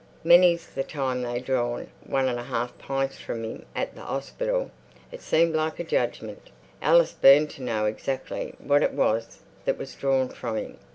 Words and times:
Many's 0.23 0.65
the 0.65 0.83
time 0.83 1.21
they 1.21 1.39
drawn 1.39 1.91
one 2.03 2.27
and 2.27 2.39
a 2.39 2.45
half 2.45 2.75
pints 2.79 3.19
from 3.19 3.45
'im 3.45 3.65
at 3.75 3.93
the 3.93 4.01
'ospital... 4.01 4.71
It 5.11 5.21
seemed 5.21 5.53
like 5.53 5.79
a 5.79 5.83
judgmint." 5.83 6.49
Alice 6.81 7.13
burned 7.13 7.51
to 7.51 7.61
know 7.61 7.85
exactly 7.85 8.55
what 8.57 8.81
it 8.81 8.93
was 8.95 9.41
that 9.65 9.77
was 9.77 9.93
drawn 9.93 10.29
from 10.29 10.57
him. 10.57 10.79